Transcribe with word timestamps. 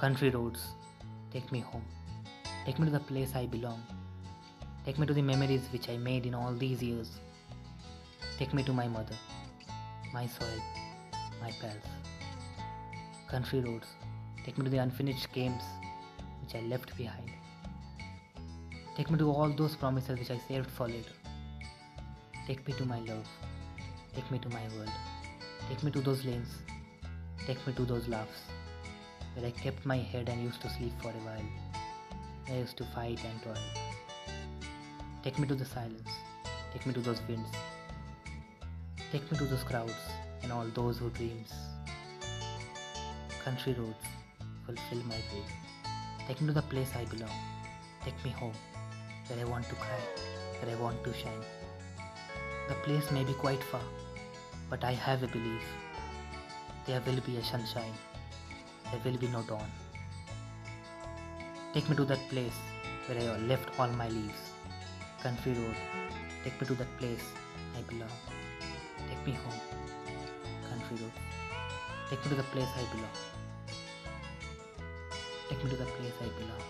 Country 0.00 0.30
roads, 0.30 0.60
take 1.30 1.52
me 1.52 1.60
home. 1.60 1.84
Take 2.64 2.78
me 2.78 2.86
to 2.86 2.90
the 2.90 3.00
place 3.00 3.32
I 3.34 3.44
belong. 3.44 3.82
Take 4.86 4.98
me 4.98 5.06
to 5.06 5.12
the 5.12 5.20
memories 5.20 5.60
which 5.74 5.90
I 5.90 5.98
made 5.98 6.24
in 6.24 6.34
all 6.34 6.54
these 6.54 6.82
years. 6.82 7.10
Take 8.38 8.54
me 8.54 8.62
to 8.62 8.72
my 8.72 8.88
mother, 8.88 9.14
my 10.14 10.26
soil, 10.26 10.62
my 11.42 11.50
pals. 11.60 11.90
Country 13.28 13.60
roads, 13.60 13.88
take 14.46 14.56
me 14.56 14.64
to 14.64 14.70
the 14.70 14.78
unfinished 14.78 15.30
games 15.34 15.62
which 16.40 16.54
I 16.54 16.64
left 16.66 16.96
behind. 16.96 17.30
Take 18.96 19.10
me 19.10 19.18
to 19.18 19.30
all 19.30 19.50
those 19.50 19.76
promises 19.76 20.18
which 20.18 20.30
I 20.30 20.40
saved 20.48 20.70
for 20.70 20.88
later. 20.88 21.12
Take 22.46 22.66
me 22.66 22.72
to 22.78 22.86
my 22.86 23.00
love. 23.00 23.28
Take 24.14 24.30
me 24.30 24.38
to 24.38 24.48
my 24.48 24.62
world. 24.78 24.92
Take 25.68 25.82
me 25.82 25.90
to 25.90 26.00
those 26.00 26.24
lanes. 26.24 26.56
Take 27.46 27.66
me 27.66 27.74
to 27.74 27.84
those 27.84 28.08
laughs 28.08 28.40
where 29.34 29.46
I 29.46 29.50
kept 29.50 29.86
my 29.86 29.96
head 29.96 30.28
and 30.28 30.42
used 30.42 30.60
to 30.62 30.70
sleep 30.70 30.92
for 31.00 31.08
a 31.08 31.22
while. 31.24 31.48
I 32.48 32.58
used 32.58 32.76
to 32.78 32.84
fight 32.84 33.20
and 33.24 33.42
toil. 33.42 33.54
Take 35.22 35.38
me 35.38 35.46
to 35.46 35.54
the 35.54 35.64
silence. 35.64 36.10
Take 36.72 36.86
me 36.86 36.92
to 36.94 37.00
those 37.00 37.20
winds. 37.28 37.50
Take 39.12 39.30
me 39.30 39.38
to 39.38 39.44
those 39.44 39.62
crowds 39.62 39.94
and 40.42 40.52
all 40.52 40.66
those 40.74 40.98
who 40.98 41.10
dreams. 41.10 41.52
Country 43.44 43.74
roads 43.74 44.04
fulfill 44.66 45.04
my 45.04 45.16
dream. 45.30 45.44
Take 46.26 46.40
me 46.40 46.46
to 46.48 46.52
the 46.52 46.62
place 46.62 46.90
I 46.96 47.04
belong. 47.04 47.30
Take 48.04 48.24
me 48.24 48.30
home, 48.30 48.54
where 49.26 49.40
I 49.40 49.44
want 49.44 49.68
to 49.68 49.74
cry, 49.74 50.00
where 50.60 50.76
I 50.76 50.80
want 50.80 51.02
to 51.04 51.12
shine. 51.12 51.44
The 52.68 52.74
place 52.86 53.10
may 53.10 53.24
be 53.24 53.32
quite 53.32 53.62
far, 53.64 53.82
but 54.68 54.84
I 54.84 54.92
have 54.92 55.22
a 55.22 55.26
belief. 55.26 55.62
There 56.86 57.02
will 57.06 57.20
be 57.26 57.36
a 57.36 57.44
sunshine. 57.44 57.94
There 58.90 59.00
will 59.04 59.18
be 59.18 59.28
no 59.28 59.42
dawn. 59.42 59.70
Take 61.72 61.88
me 61.88 61.94
to 61.94 62.04
that 62.06 62.18
place 62.28 62.58
where 63.06 63.20
I 63.20 63.38
left 63.38 63.78
all 63.78 63.86
my 63.88 64.08
leaves. 64.08 64.50
Country 65.22 65.52
road. 65.52 65.76
Take 66.42 66.60
me 66.60 66.66
to 66.66 66.74
that 66.74 66.98
place 66.98 67.22
I 67.78 67.82
belong. 67.82 68.10
Take 69.08 69.24
me 69.24 69.32
home. 69.32 69.60
Country 70.68 70.96
road. 71.04 71.12
Take 72.08 72.24
me 72.24 72.30
to 72.30 72.34
the 72.34 72.48
place 72.54 72.68
I 72.76 72.84
belong. 72.94 73.16
Take 75.48 75.64
me 75.64 75.70
to 75.70 75.76
the 75.76 75.84
place 75.84 76.14
I 76.20 76.28
belong. 76.40 76.69